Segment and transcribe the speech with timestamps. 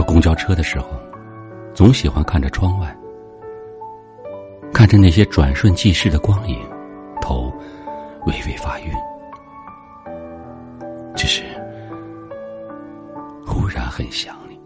[0.00, 0.98] 坐公交车的时候，
[1.74, 2.96] 总喜欢看着窗外，
[4.72, 6.58] 看着那些转瞬即逝的光影，
[7.20, 7.52] 头
[8.24, 8.94] 微微发晕。
[11.14, 11.42] 只是
[13.46, 14.58] 忽然很想你，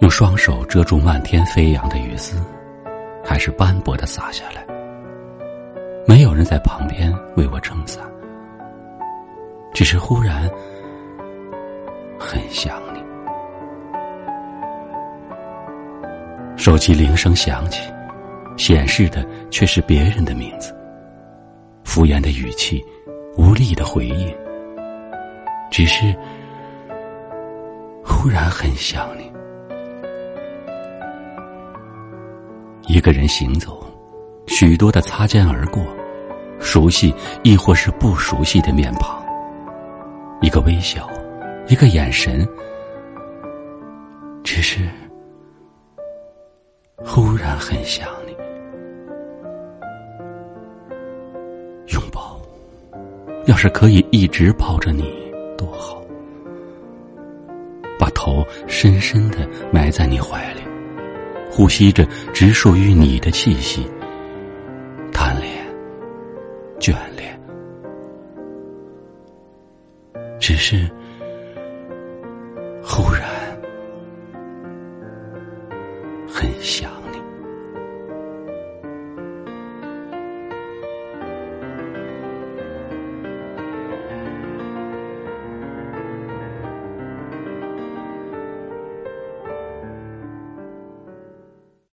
[0.00, 2.36] 用双手遮住漫天飞扬的雨丝，
[3.24, 4.62] 还是斑驳的洒下来。
[6.06, 8.04] 没有人在旁边为我撑伞，
[9.72, 10.46] 只是忽然
[12.30, 13.02] 很想你。
[16.56, 17.82] 手机铃声响起，
[18.56, 20.72] 显示的却是别人的名字。
[21.82, 22.84] 敷衍的语气，
[23.36, 24.32] 无力的回应，
[25.72, 26.14] 只是
[28.04, 29.28] 忽然很想你。
[32.86, 33.84] 一个人行走，
[34.46, 35.82] 许多的擦肩而过。
[36.60, 39.20] 熟悉亦或是不熟悉的面庞，
[40.42, 41.08] 一个微笑，
[41.70, 42.44] 一个眼神，
[44.42, 44.80] 只是
[46.96, 48.32] 忽然很想你。
[51.92, 52.40] 拥抱，
[53.46, 56.02] 要是可以一直抱着你多好。
[58.00, 60.62] 把头深深的埋在你怀里，
[61.52, 62.04] 呼吸着
[62.34, 63.88] 只属于你的气息。
[65.12, 65.64] 贪恋
[66.80, 67.40] 眷恋，
[70.40, 70.90] 只是。
[76.60, 76.99] 想。